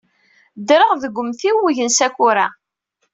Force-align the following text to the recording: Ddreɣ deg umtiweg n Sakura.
Ddreɣ 0.59 0.91
deg 1.03 1.15
umtiweg 1.21 1.77
n 1.83 1.89
Sakura. 1.97 2.47